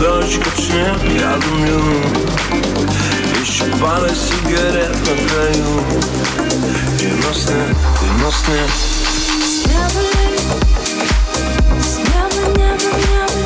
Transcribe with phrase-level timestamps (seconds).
[0.00, 2.02] Дождь, в снег я думаю,
[3.40, 5.84] Еще пара сигарет на краю.
[6.98, 10.02] Девяностые, девяностые С неба,
[11.80, 12.40] с неба,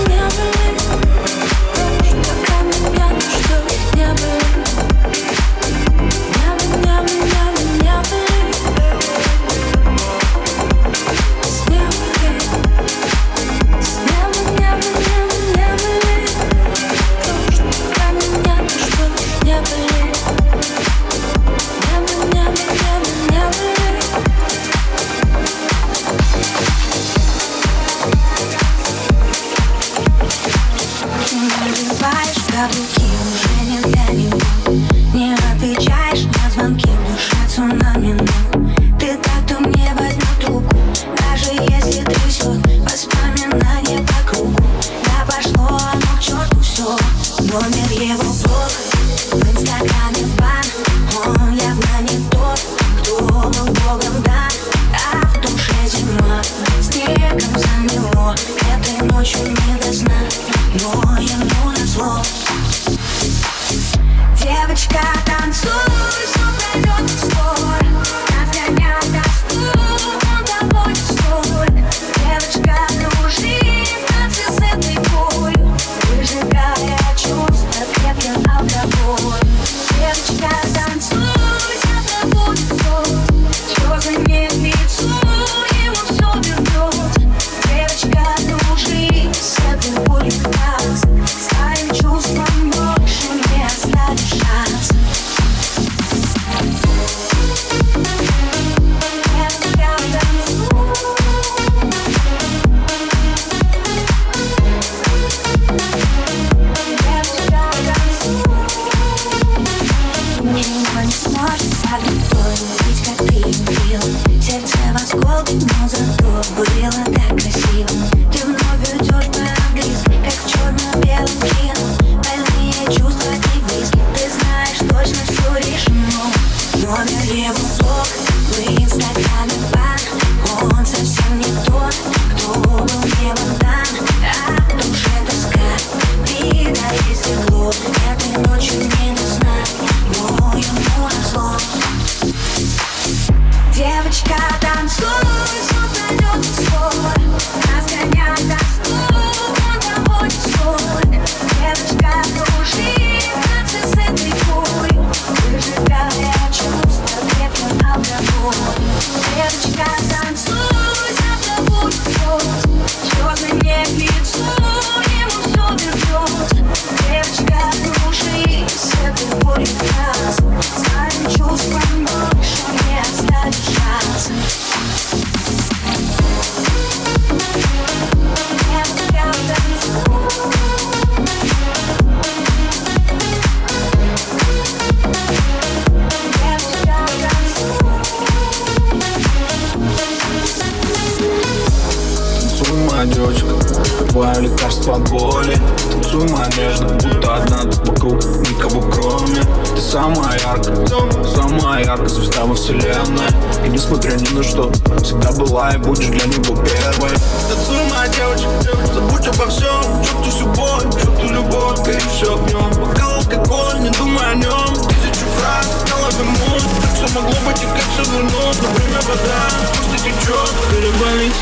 [0.09, 0.41] небо,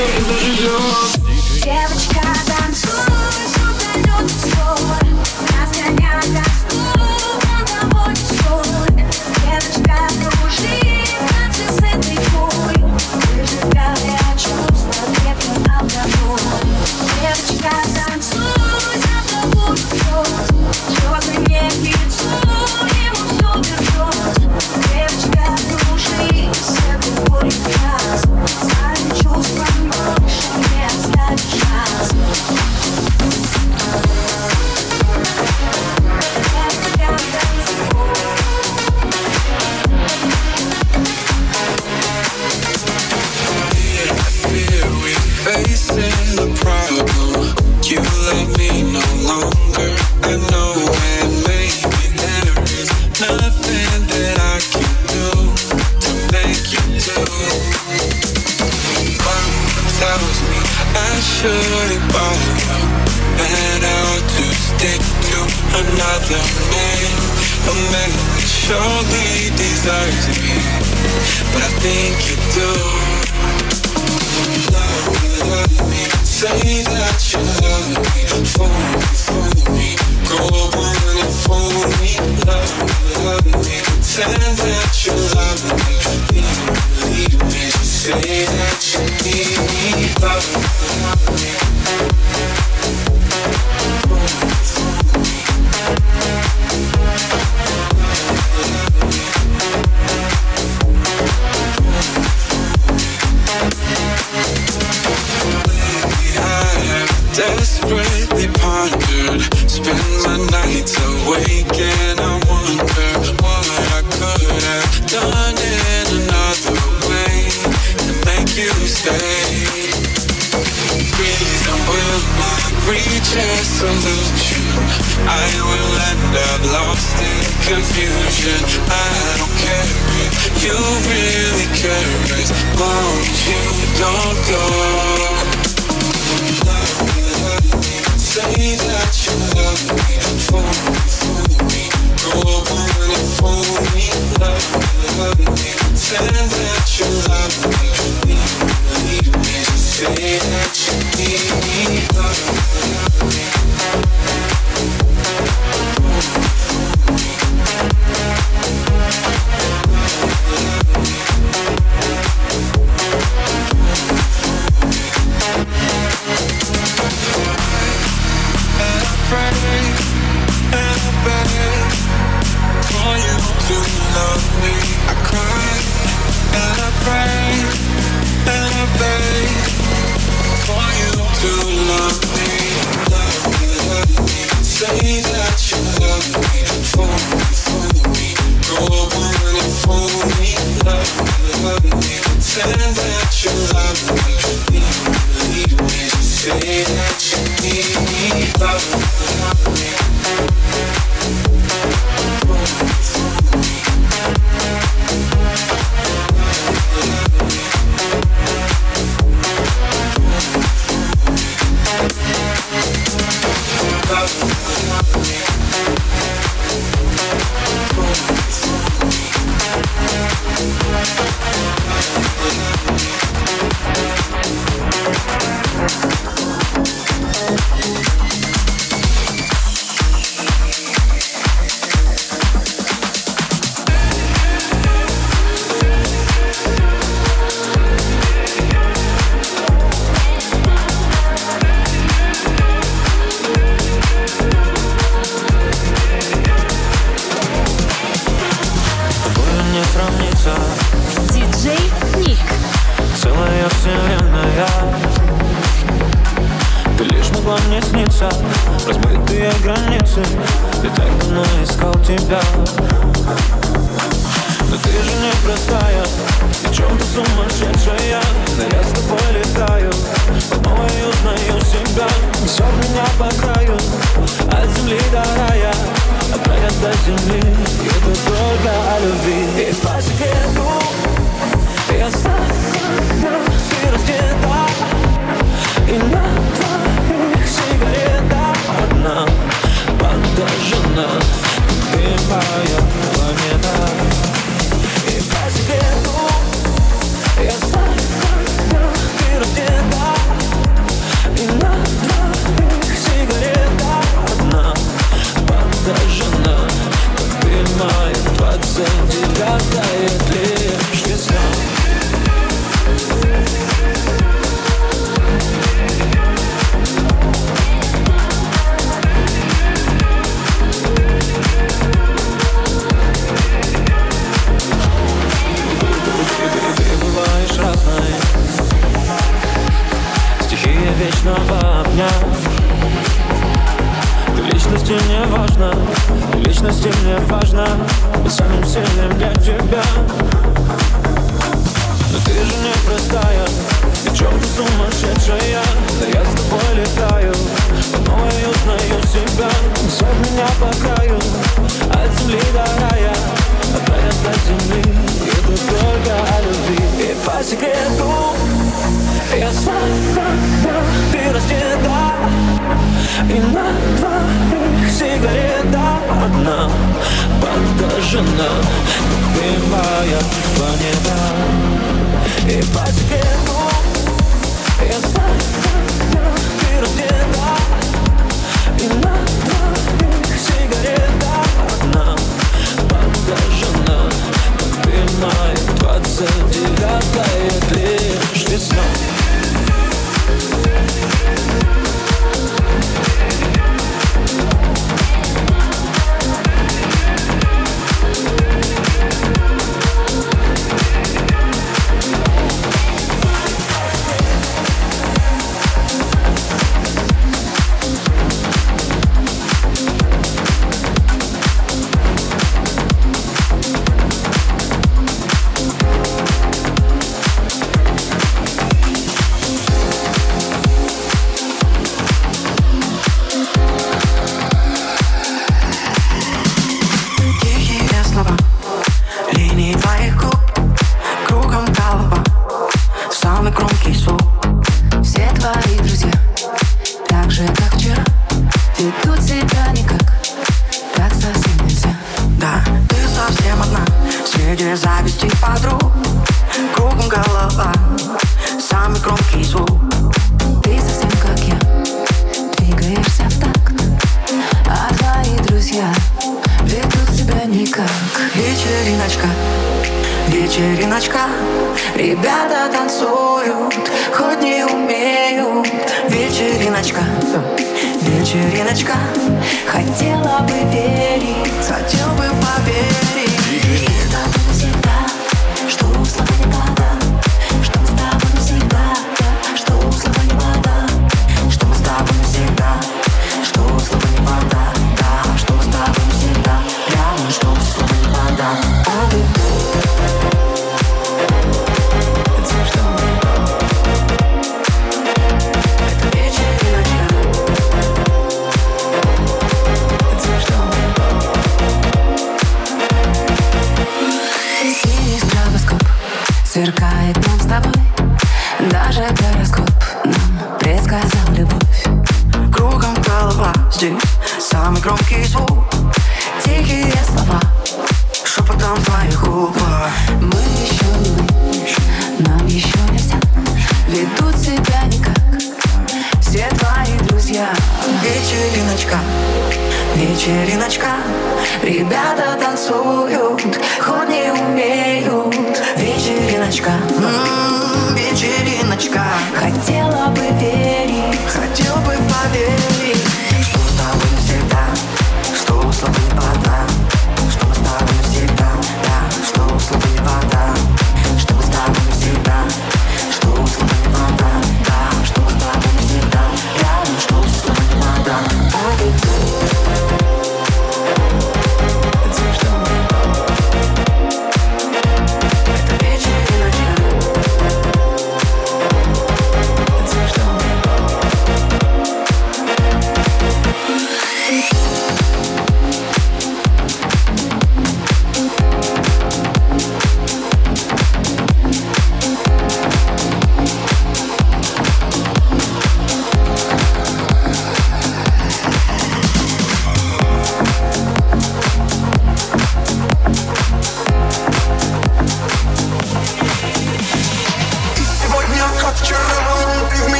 [0.00, 0.80] все и заживет
[1.62, 2.29] Девочка,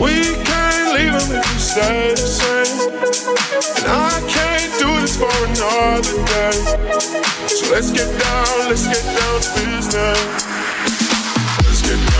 [0.00, 2.90] We can't leave them if we stay the same.
[3.76, 6.58] And I can't do this for another day.
[7.46, 10.18] So let's get down, let's get down to business.
[11.64, 12.11] Let's get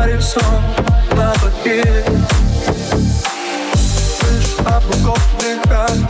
[0.00, 0.62] парень сон
[1.14, 1.84] на воде
[3.74, 6.00] Слышь, облаков дыхать,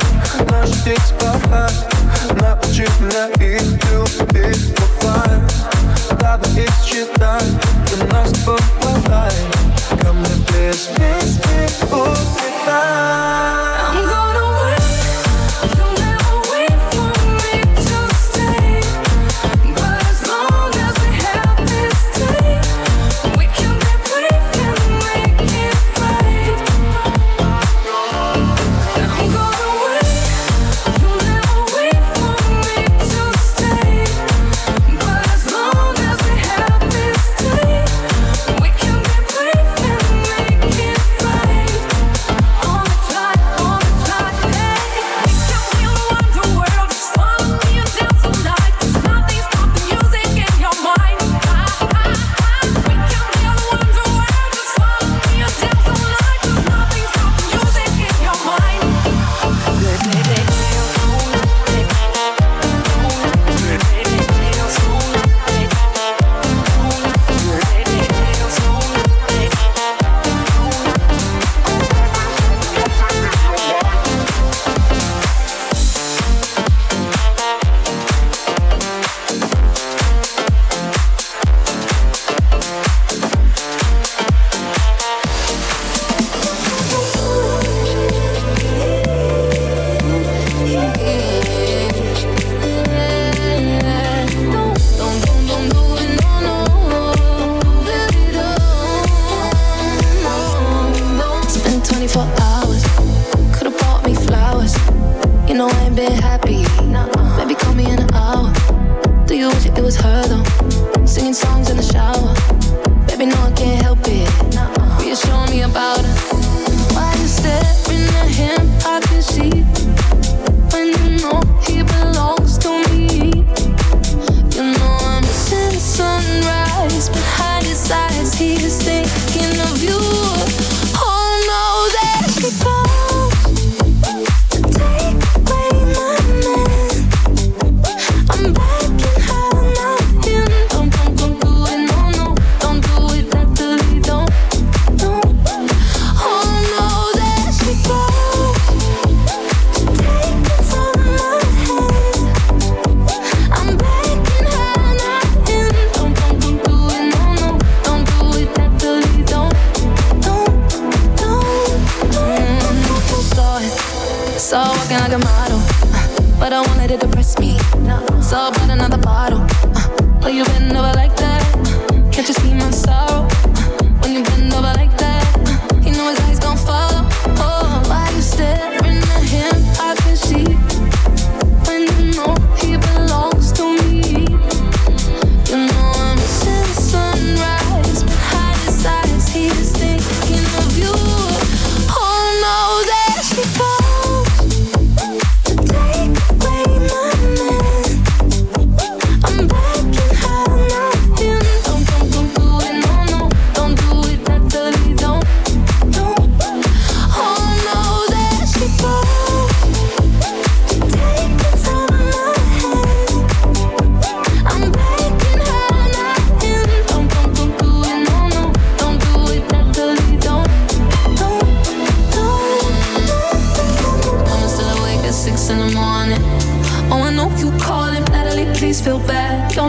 [0.48, 1.86] наш день спать
[2.40, 5.42] Научи меня их любить, бывает.
[6.20, 7.42] Надо их считать,
[7.90, 9.34] и нас попадает.
[10.00, 13.69] Ко мне без песни улетай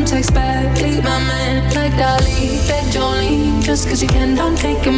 [0.01, 3.61] Don't back, leave my man like Dolly, like Jolene.
[3.61, 4.90] Just cause you can, don't take him,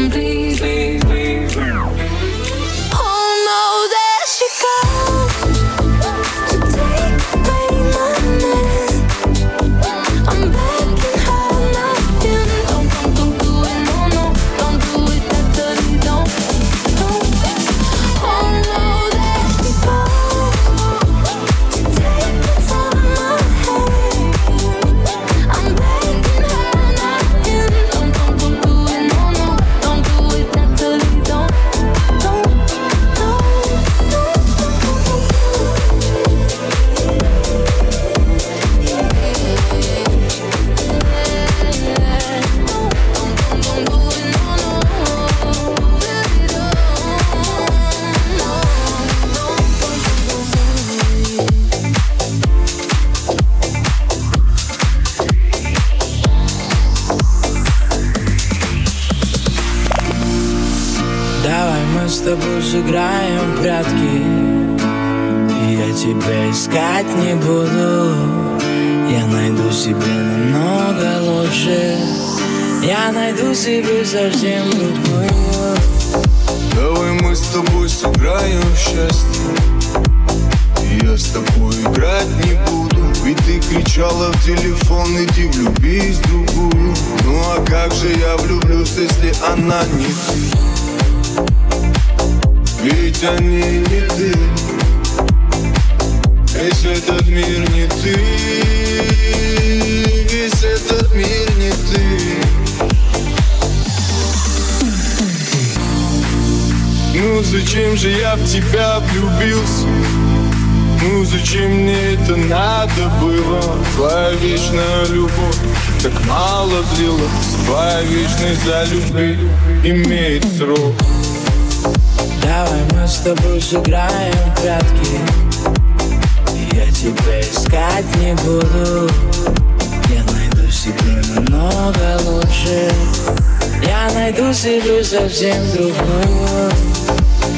[135.34, 136.70] совсем другую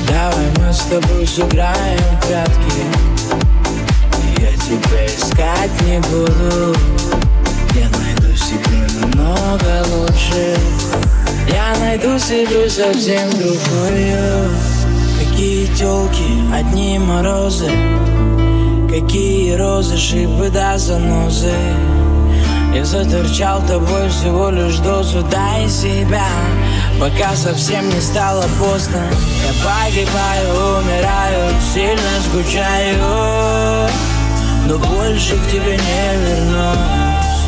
[0.08, 2.86] Давай мы с тобой сыграем в прятки.
[4.24, 6.74] И Я тебя искать не буду.
[7.74, 10.58] Я найду себе намного лучше.
[11.52, 14.52] Я найду себе совсем другую
[15.20, 17.72] Какие телки, одни морозы.
[18.90, 21.52] Какие розы, шипы да занозы.
[22.74, 25.24] Я заторчал тобой всего лишь дозу.
[25.30, 26.28] Дай себя,
[27.00, 29.04] пока совсем не стало поздно.
[29.46, 33.90] Я погибаю, умираю, сильно скучаю.
[34.68, 37.40] Но больше к тебе не вернусь.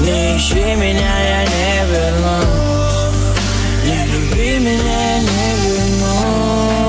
[0.00, 3.02] Не ищи меня, я не вернусь.
[3.84, 6.82] Не люби меня, я не вернусь.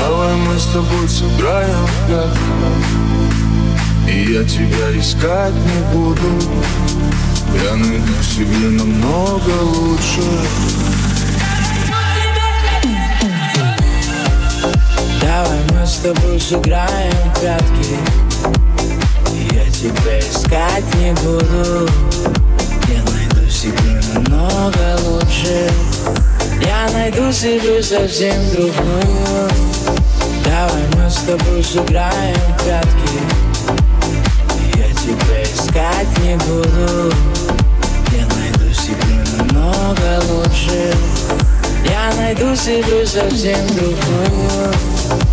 [0.00, 2.10] Давай мы с тобой сыграем в
[4.10, 6.28] И я тебя искать не буду
[7.62, 10.22] Я найду себе намного лучше.
[15.20, 17.98] Давай мы с тобой сыграем в прятки.
[19.52, 21.88] Я тебя искать не буду.
[22.88, 25.70] Я найду себе намного лучше.
[26.60, 29.48] Я найду себе совсем другую.
[30.44, 33.20] Давай мы с тобой сыграем в прятки.
[34.76, 37.43] Я тебя искать не буду
[39.64, 40.92] намного лучше.
[41.88, 45.23] Я найду себе совсем другую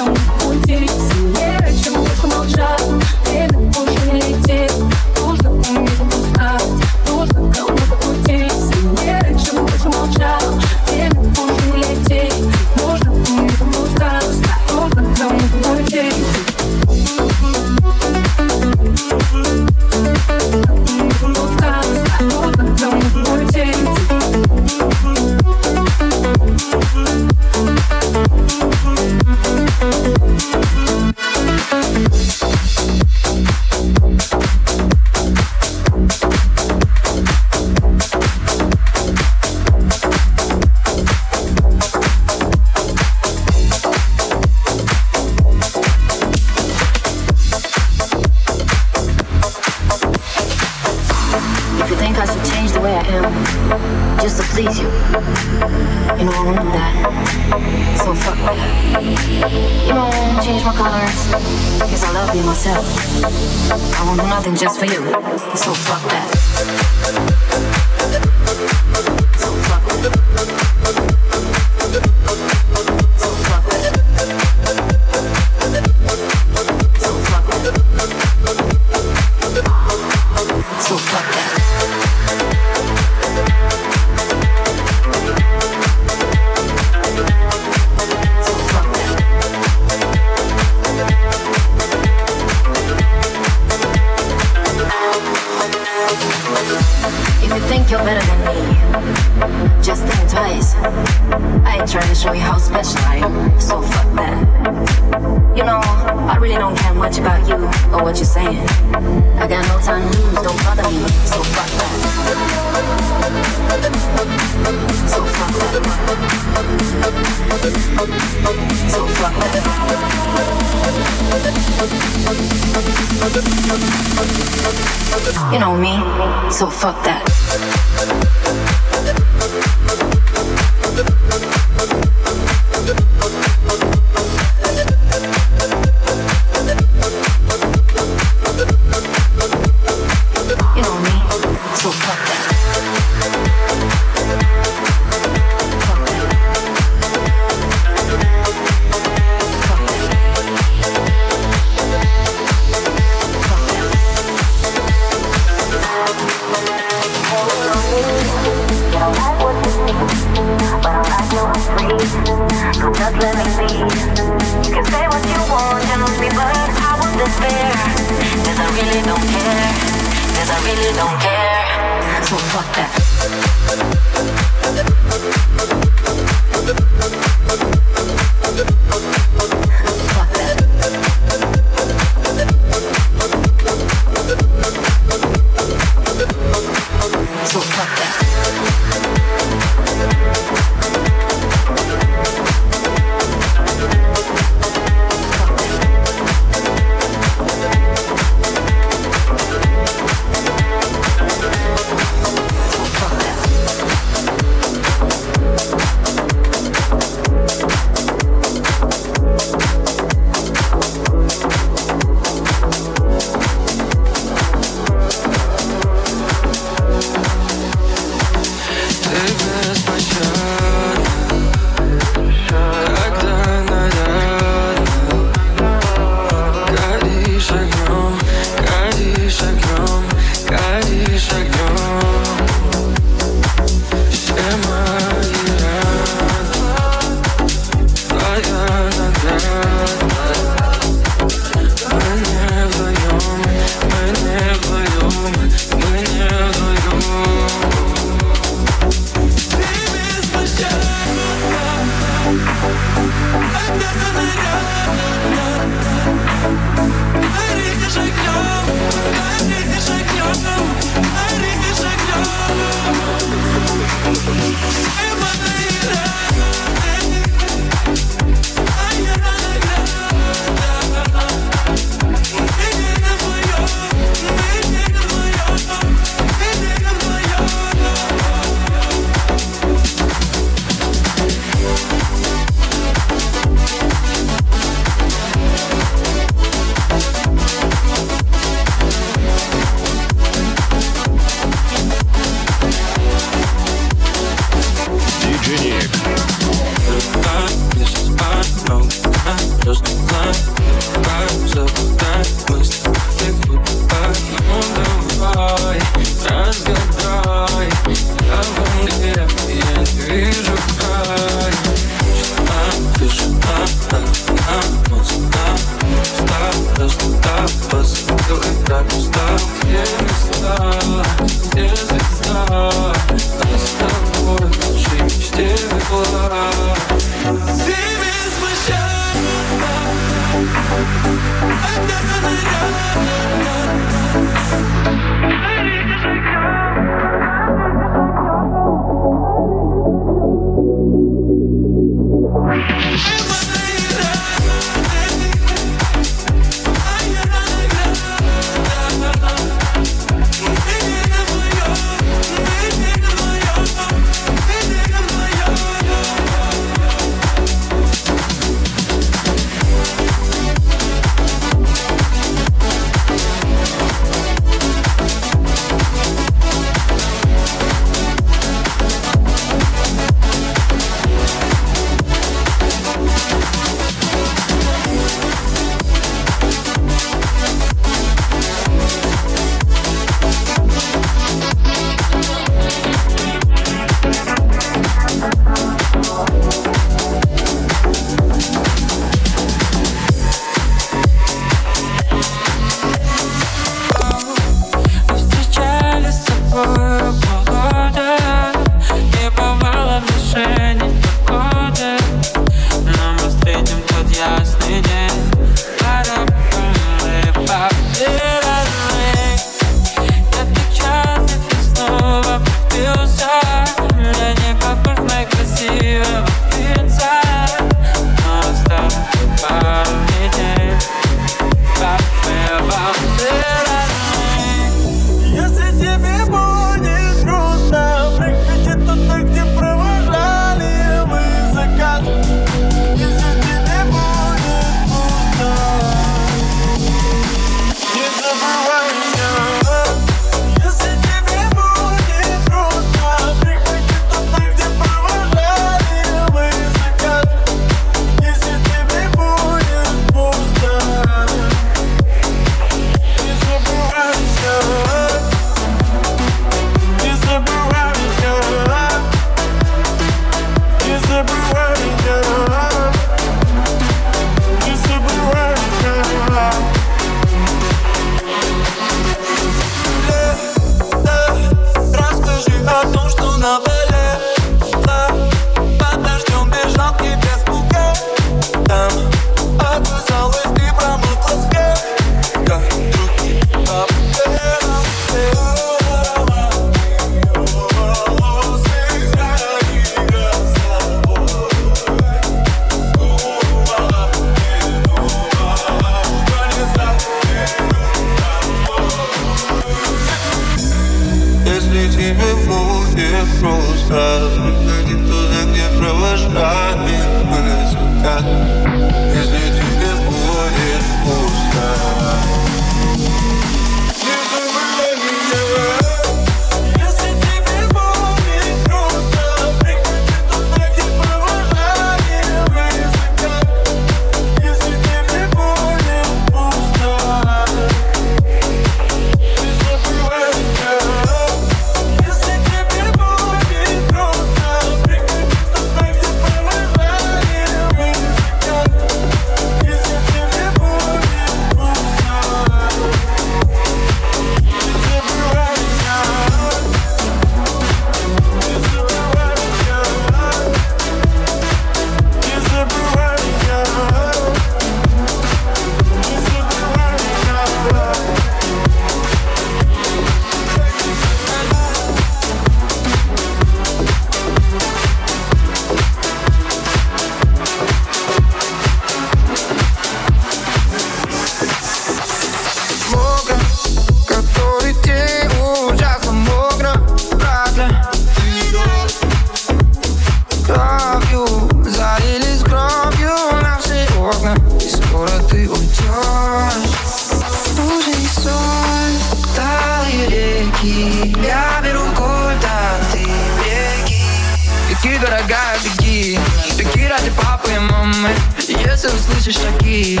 [598.80, 600.00] сердцем слышишь шаги.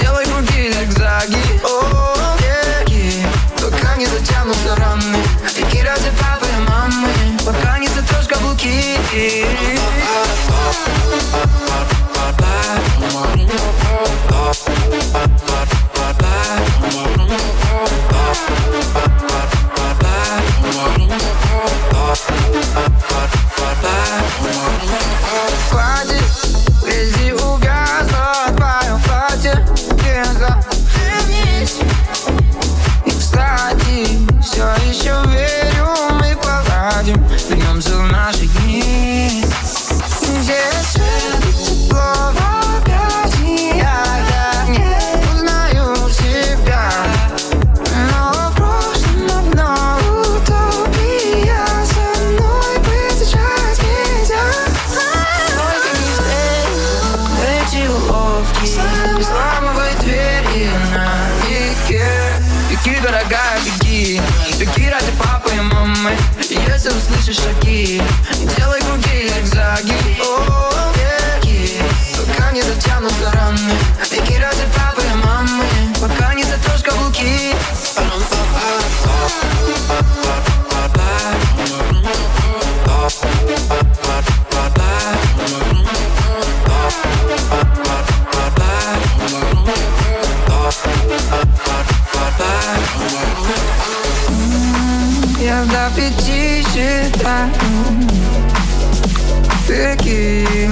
[0.00, 3.24] Делай круги, зигзаги О, веки.
[3.62, 5.18] Пока не затянутся раны.
[5.56, 7.08] Веки ради папы и мамы.
[7.44, 9.75] Пока не затрешь каблуки.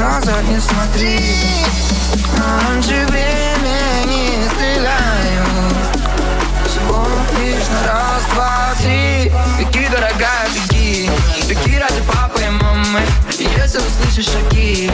[0.05, 1.19] назад не смотри.
[2.37, 3.07] Раньше
[4.07, 5.45] не стреляю
[6.67, 7.07] Всего
[7.39, 9.33] лишь на раз, два, три.
[9.59, 11.11] Беги, дорогая, беги.
[11.49, 13.01] Беги ради папы и мамы.
[13.39, 14.91] Если услышишь шаги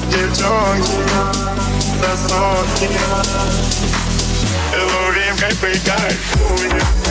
[0.09, 0.91] Девчонки,
[2.01, 2.89] красотки
[4.73, 7.10] Ловим кайфы, кайфуем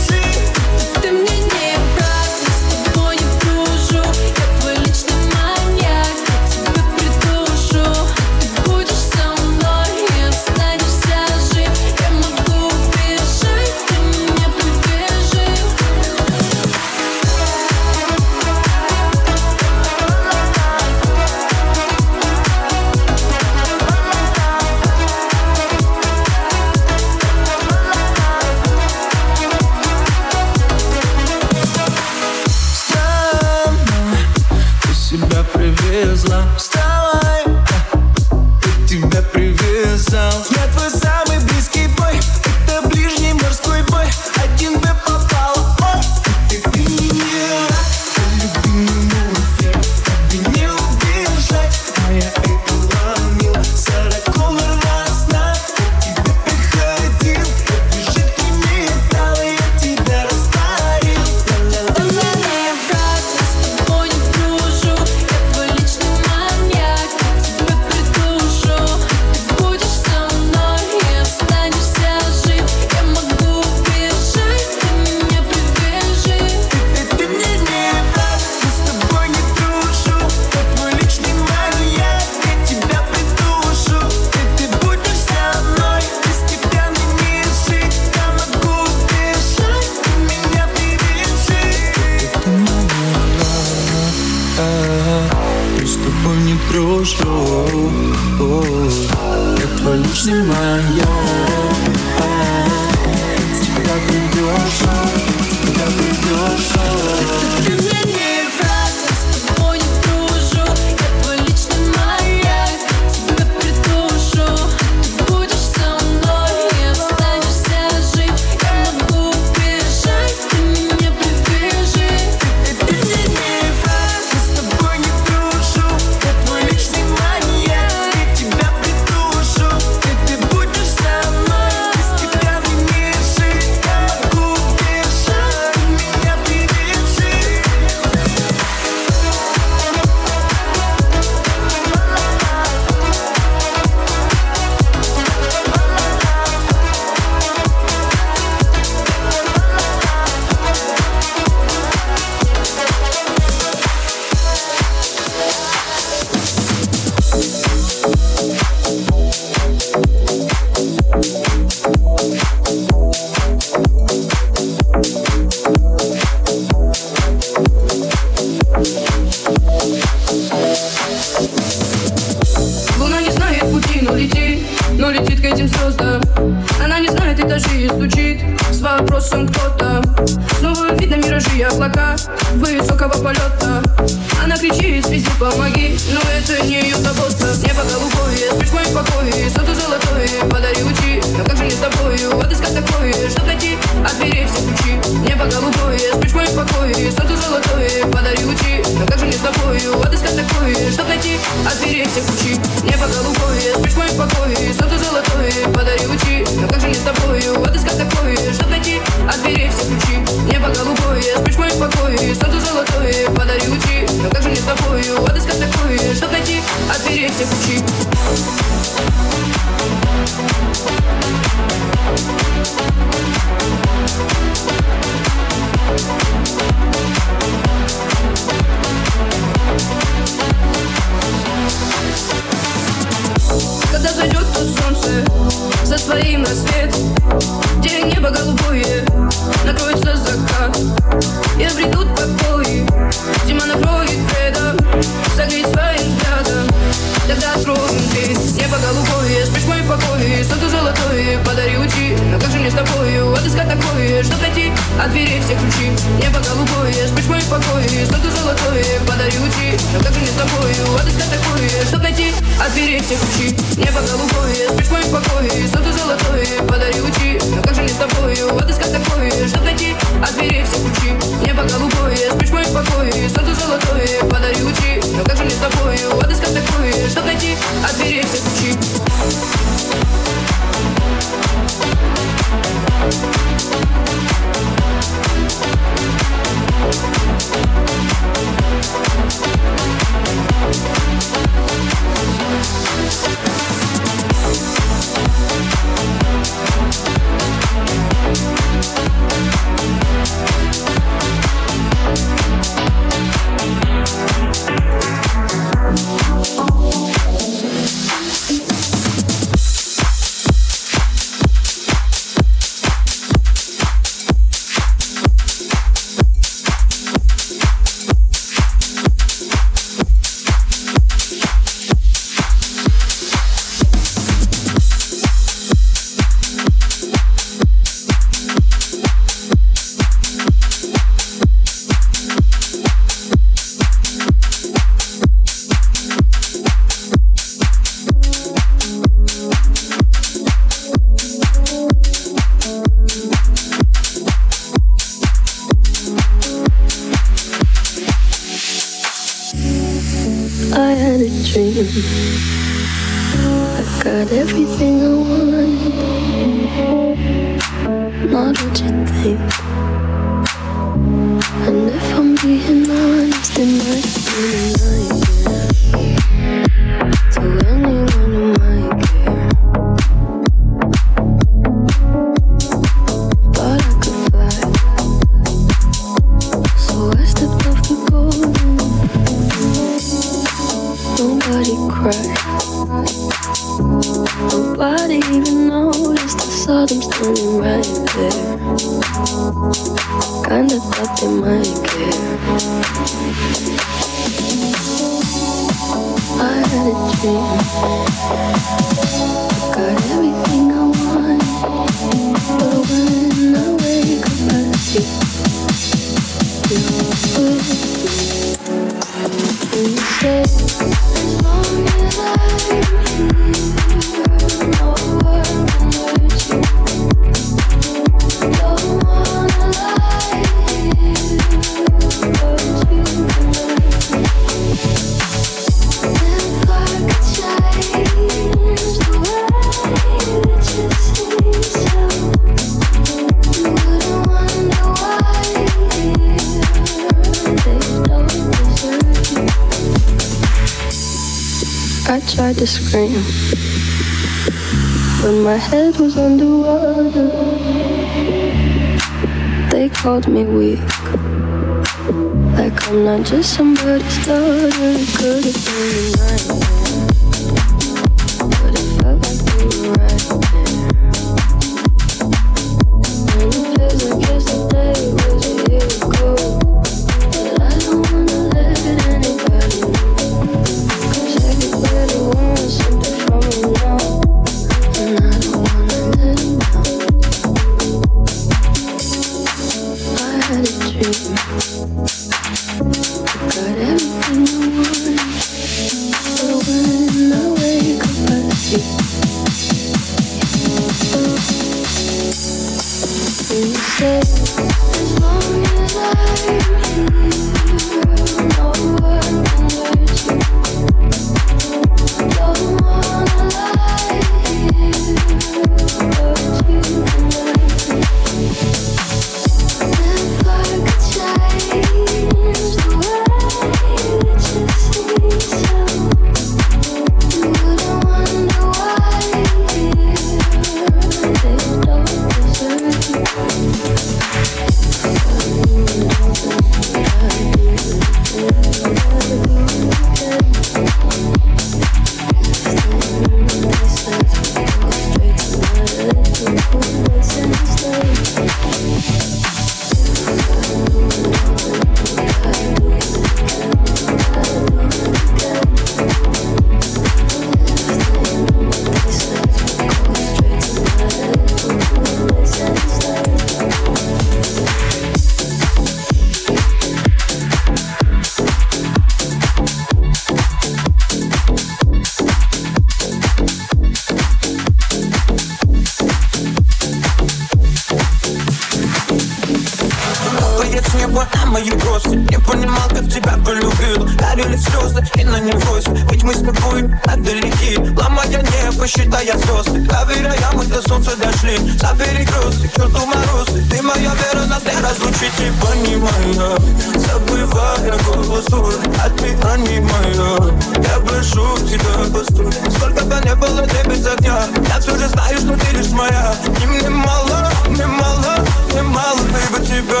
[578.80, 581.56] небо, считая звезды Доверяя, мы до солнца дошли.
[581.78, 585.32] Забери груз, к черту мороз Ты моя вера, нас не разлучить.
[585.38, 586.58] И понимая,
[586.96, 588.74] забывая голос твой
[589.04, 592.52] Отмирание мое Я прошу тебя, постой.
[592.70, 594.38] Сколько бы не было ты без огня
[594.68, 596.34] Я все же знаю, что ты лишь моя.
[596.62, 598.36] И мне мало, мне мало,
[598.72, 600.00] мне мало Baby, тебя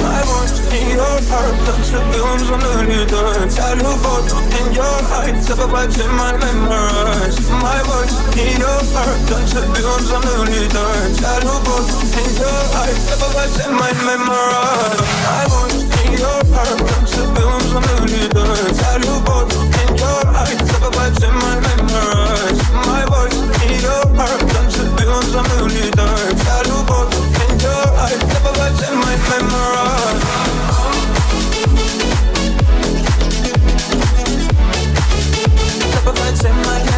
[0.00, 1.54] I want in your heart.
[1.66, 5.40] Танцы белым за мной летает Вся любовь in your eyes.
[5.42, 7.38] Забывать все my memories.
[7.62, 9.18] My voice in your heart.
[9.28, 12.98] Танцы белым за мной летает Вся любовь in your eyes.
[13.08, 15.00] Забывать все my memories.
[15.28, 15.72] I want
[16.04, 16.78] in your heart.
[16.88, 20.64] Танцы белым за мной летает Вся любовь in your eyes.
[20.72, 22.60] Забывать все my memories.
[22.86, 24.52] My voice in your heart.
[24.52, 27.27] Танцы белым за мной летает Вся любовь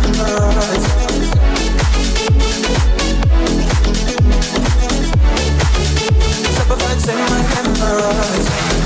[0.02, 0.86] in your eyes
[6.56, 8.79] Забывать все my memories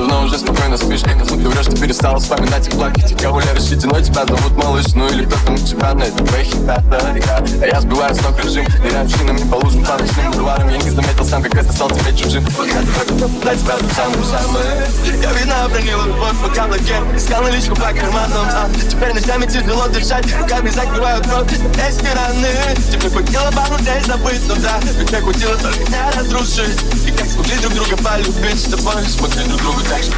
[0.00, 1.02] Давно уже спокойно спишь.
[1.02, 4.86] Как ты врешь, ты перестала вспоминать и плакать И кого ли решительно тебя зовут малыш.
[4.94, 8.42] Ну или кто-то на тебя на это твои ребята я, А я сбиваю с ног
[8.42, 8.64] режим.
[8.82, 12.16] Ныряю шинами по лужам по ночным бульварам Я не заметил сам, как это стал тебе
[12.16, 12.42] чужим.
[12.64, 14.62] Я только просто дать тебя самым самым
[15.20, 20.24] Я видно обронил любовь по каблуке Искал наличку по карманам а Теперь ночами тяжело дышать.
[20.40, 21.46] Руками закрываю рот.
[21.52, 22.48] Этой стороны
[22.90, 24.80] Тебе хотела пару дней забыть, но да.
[24.98, 26.99] Ведь я хватило только не разрушить
[27.30, 29.04] смогли друг друга полюбить с тобой.
[29.06, 30.10] Смотри друг другу так же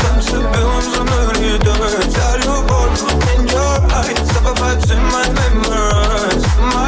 [0.00, 3.00] танцы белым за мной белым за любовь
[3.36, 6.33] in your eyes Забывать my in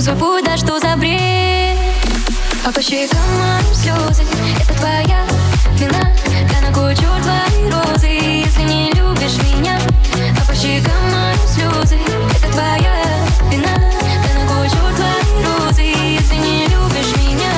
[0.00, 1.76] Держу свой путь, да что за бред?
[2.64, 4.22] А по щекам моим слезы
[4.58, 5.26] Это твоя
[5.76, 6.10] вина.
[6.48, 9.78] Да на черт твои розы Если не любишь меня.
[10.40, 11.98] А по щекам моим слезы
[12.34, 12.94] Это твоя
[13.50, 13.76] вина.
[14.24, 17.52] Да на черт твои розы Если не любишь меня.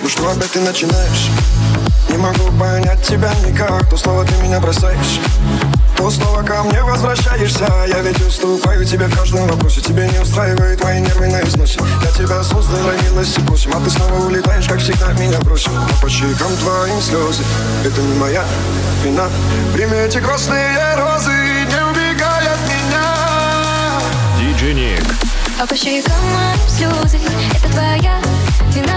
[0.00, 1.30] Ну что опять ты начинаешь?
[2.16, 3.90] Не могу понять тебя никак.
[3.90, 5.20] То слово ты меня бросаешь
[5.98, 7.66] То снова ко мне возвращаешься.
[7.88, 9.82] Я ведь уступаю тебе в каждом вопросе.
[9.82, 11.78] Тебе не устраивает мои нервы на износе.
[12.02, 16.02] Я тебя создал, родилась и просим А ты снова улетаешь, как всегда меня бросив А
[16.02, 17.42] по щекам твоим слезы.
[17.84, 18.46] Это не моя
[19.04, 19.28] вина.
[19.74, 24.00] Прими эти красные розы Не убегай от меня.
[24.38, 25.04] Диджей Ник.
[25.60, 27.20] А по щекам моим слезы.
[27.52, 28.25] Это твоя
[28.76, 28.96] вина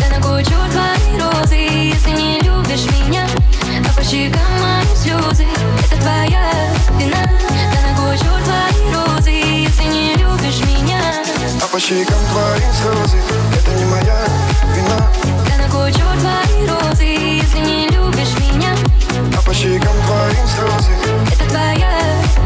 [0.00, 1.54] Да на кой черт твои розы.
[1.54, 3.26] Если не любишь меня
[3.88, 5.46] А по щекам моим слезы.
[5.84, 6.50] Это твоя
[6.98, 7.22] вина
[7.72, 9.30] Да на кой черт твои розы.
[9.30, 11.00] Если не любишь меня
[11.62, 13.18] А по щекам твоим слезы
[13.56, 14.18] Это не моя
[14.74, 15.10] вина.
[15.48, 17.04] Да на кой черт твои розы.
[17.04, 18.74] Если не любишь меня
[19.36, 20.92] А по щекам твоим слезы.
[21.32, 21.92] Это твоя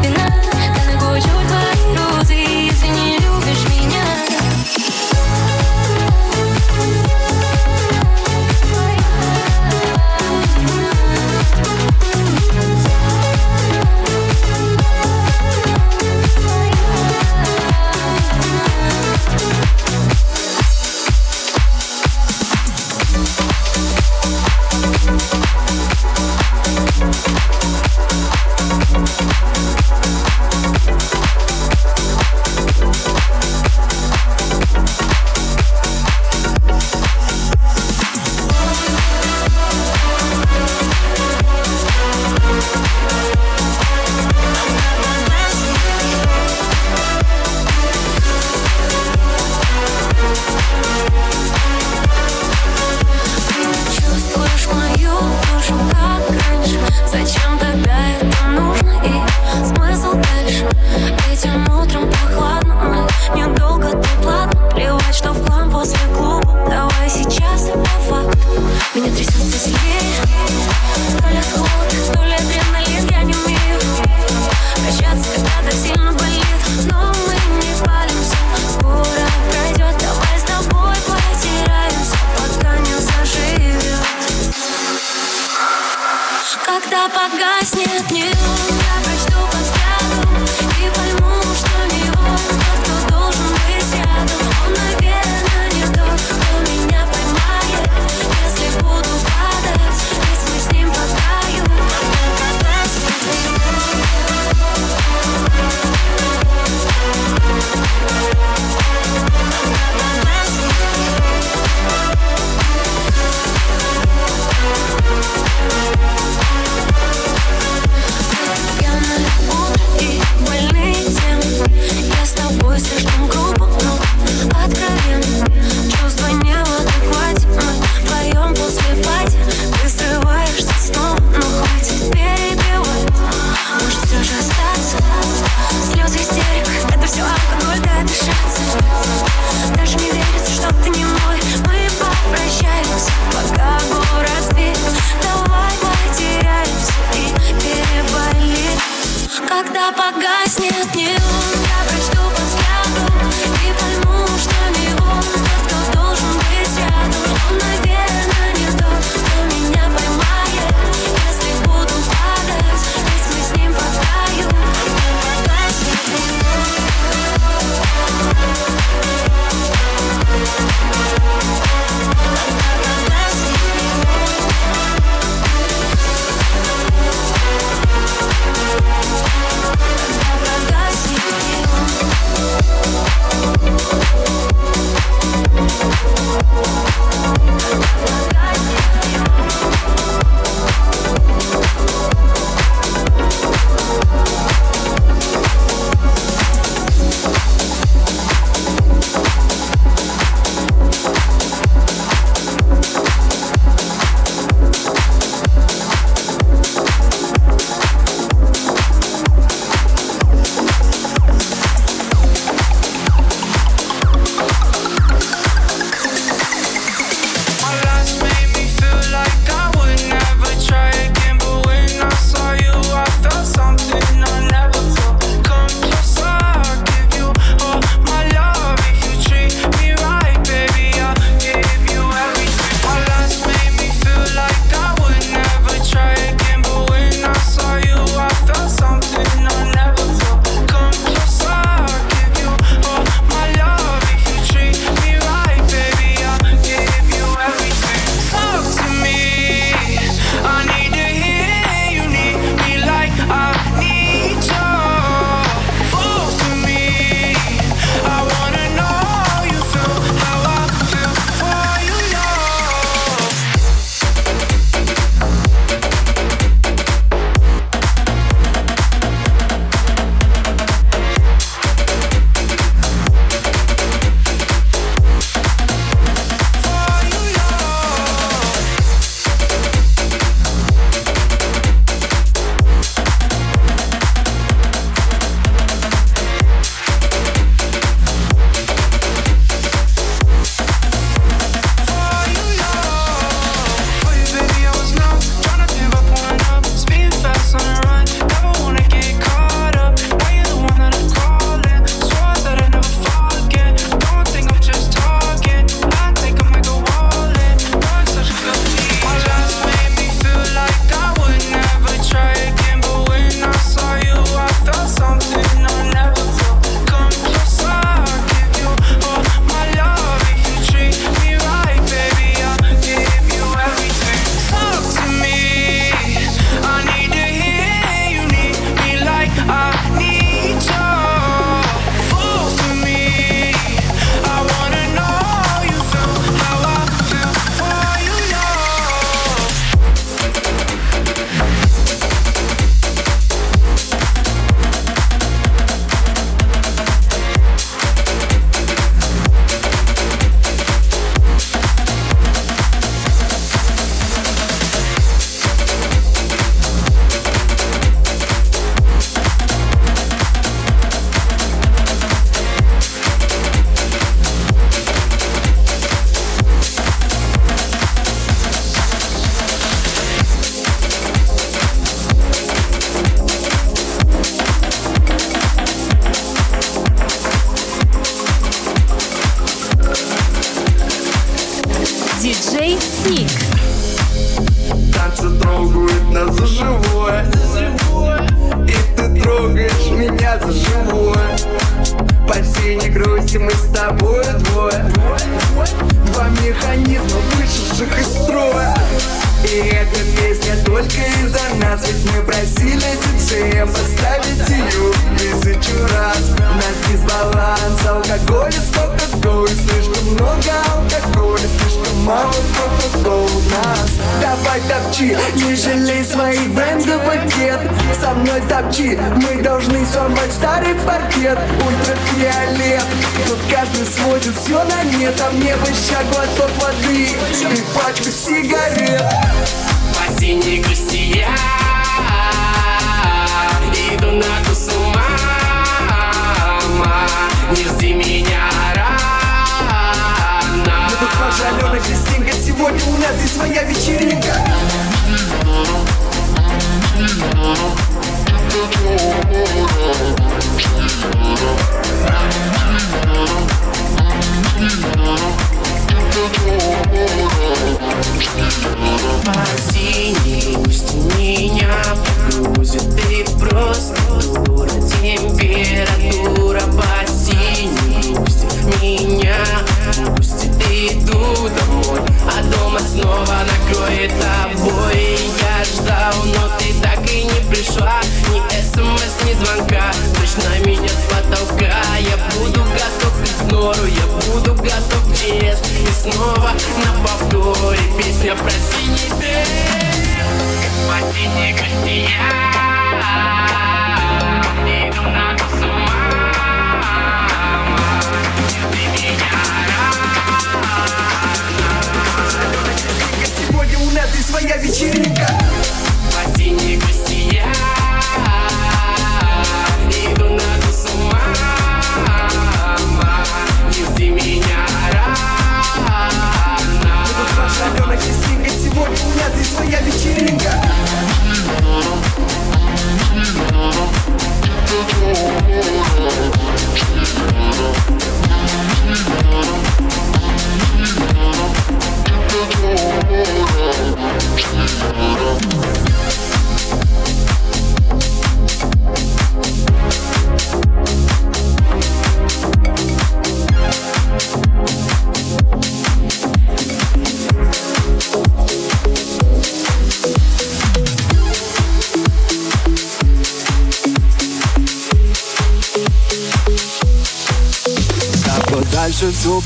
[0.03, 0.27] вина
[0.75, 2.33] Да на кой черт твои розы.
[2.33, 3.34] Если не любишь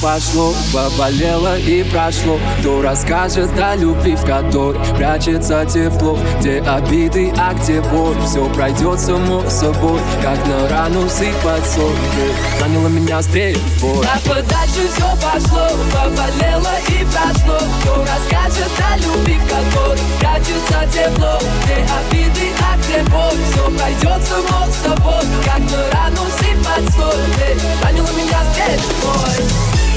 [0.02, 2.40] пошло, поболело и прошло.
[2.60, 6.18] Кто расскажет о любви, в которой прячется тепло?
[6.40, 8.16] Где обиды, а где боль?
[8.26, 11.96] Все пройдет само собой Как на рану сыпать соль.
[12.16, 17.60] Ты ранила меня стрельбой Так подальше все пошло, поболело и прошло.
[17.82, 21.40] Кто расскажет о любви, в которой прячется тепло?
[21.64, 23.40] Где обиды, а где боль?
[23.52, 27.26] Все пройдет само собой Как на рану сыпать соль.
[27.38, 29.89] Ты ранила меня стрельбой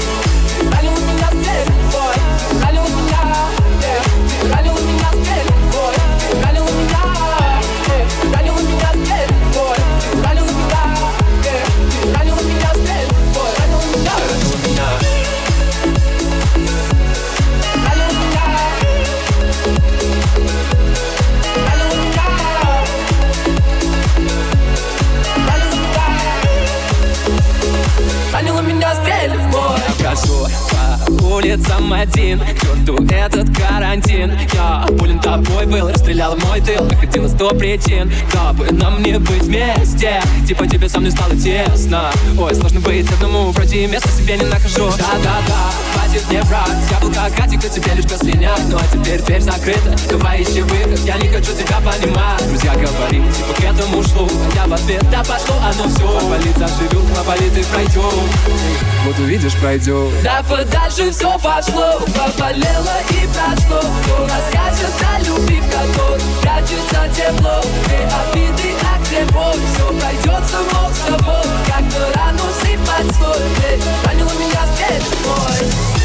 [0.71, 2.22] Ранила меня стрельбой Ранила
[31.33, 32.39] улицам один.
[32.39, 34.37] К черту этот карантин.
[34.53, 36.85] Я болен тобой был, расстрелял мой тыл.
[36.85, 40.21] Находила сто причин, дабы нам не быть вместе.
[40.47, 42.11] Типа тебе со мной стало тесно.
[42.37, 44.89] Ой, сложно быть одному, вроде места себе не нахожу.
[44.97, 45.71] Да-да-да,
[46.13, 49.41] хватит мне врать Я был как Катик, а тебе лишь послиняк Ну а теперь дверь
[49.41, 50.99] закрыта, давай ищи выход.
[50.99, 52.47] Я не хочу тебя понимать.
[52.47, 57.15] Друзья говорили, типа к этому шло я в ответ, да пошло оно все Поболит заживет,
[57.15, 58.13] поболит и пройдет
[59.05, 63.81] Вот увидишь, пройдет Да подальше все пошло, поболело и прошло.
[64.03, 67.61] Кто расскажет о любви, в которой прячется тепло.
[67.85, 71.43] Где обиды, а боль Все пройдет само собой.
[71.67, 73.93] Как на рану сыпать соль Ты
[74.39, 76.02] меня стрельбой Ранила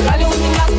[0.00, 0.10] yeah.
[0.12, 0.69] Ранила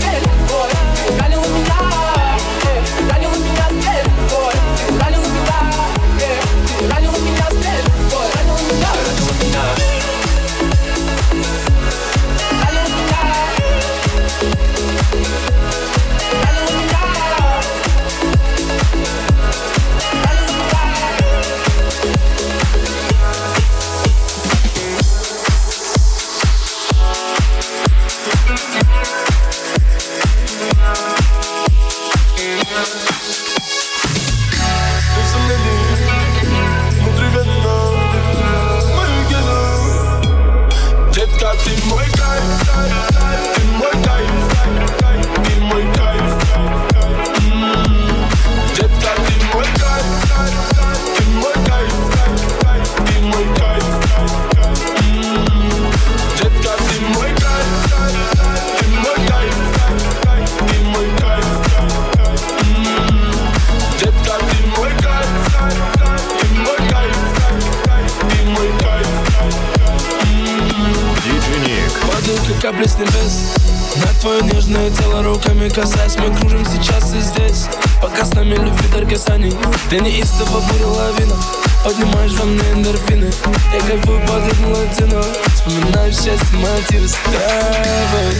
[72.82, 73.53] капли с небес
[73.95, 77.68] На твое нежное тело руками касаясь Мы кружим сейчас и здесь.
[78.02, 79.53] Пока с нами любви дар касаний
[79.90, 81.36] Ты неистово буря лавина
[81.84, 83.32] Поднимаешь во мне эндорфины
[83.74, 88.36] Я кайфую под ритм латино Вспоминаю счастье мотивы с тобой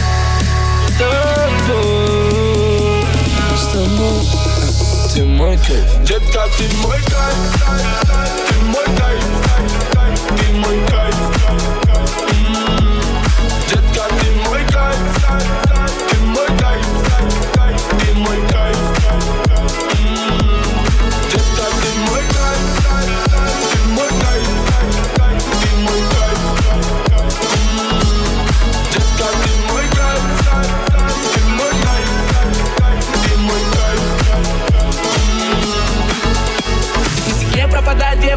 [0.98, 1.82] Тобой.
[3.56, 4.20] С тобой.
[5.14, 6.04] Ты мой кайф.
[6.04, 7.36] Детка, ты мой кайф,
[8.48, 9.24] ты мой кайф,
[10.36, 11.81] ты мой кайф.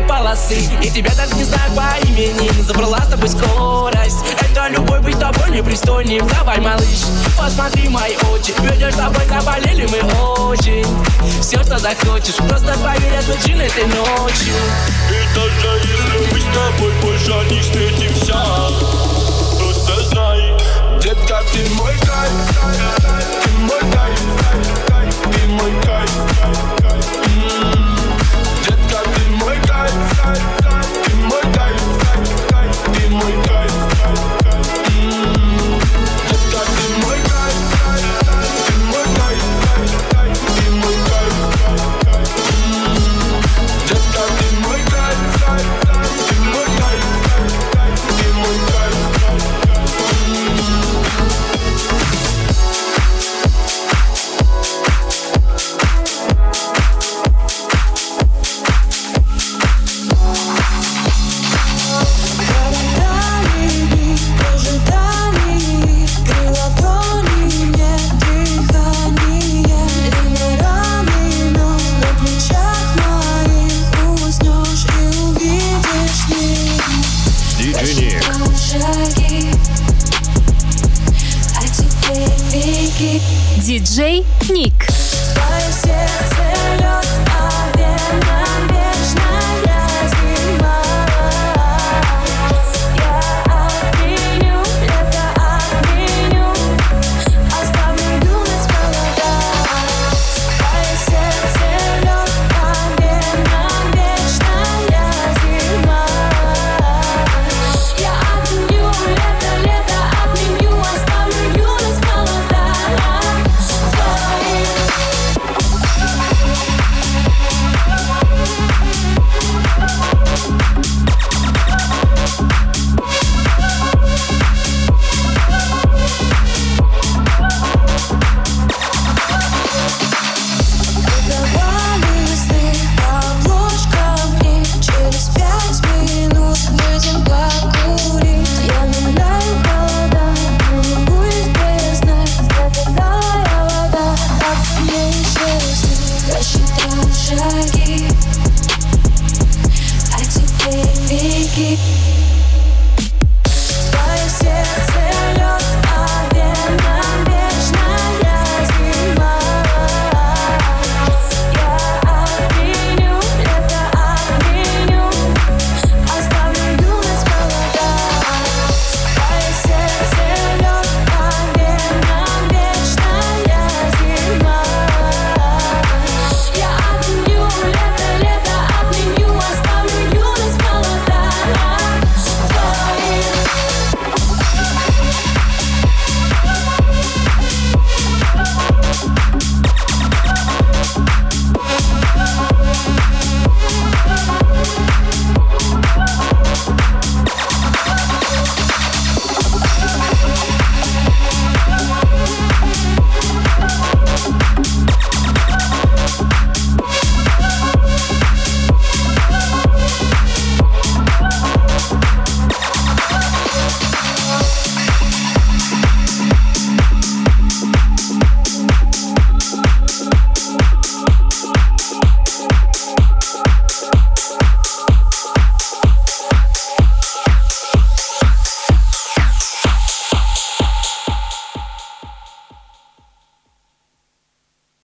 [0.07, 0.57] Полосы.
[0.81, 2.49] И тебя даже не знаю по имени.
[2.63, 4.17] Забрала с тобой скорость.
[4.41, 7.05] Это любовь быть с тобой непристойным Давай, малыш,
[7.37, 8.53] посмотри мои очи.
[8.59, 9.99] Ведешь с тобой, заболели мы
[10.49, 10.85] очень.
[11.41, 12.35] Все, что захочешь.
[12.47, 14.55] Просто поверь, отвечу этой ночью.
[15.09, 18.37] И даже если мы с тобой больше не встретимся
[19.57, 20.41] Просто знай
[21.01, 22.31] Детка, ты мой кайф
[23.43, 24.19] Ты мой кайф
[25.31, 26.11] Ты мой кайф
[26.43, 26.55] М.
[26.81, 28.24] Детка, ты
[29.95, 30.41] мой кайф
[31.05, 31.81] Ты мой кайф
[32.93, 33.64] Ты мой кайф